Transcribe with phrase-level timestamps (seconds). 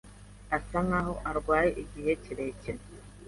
[0.57, 2.81] Asa nkaho arwaye igihe kirekire.